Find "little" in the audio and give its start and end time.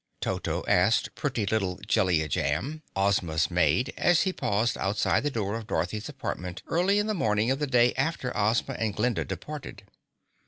1.45-1.77